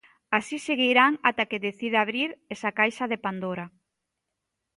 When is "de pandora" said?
3.11-3.65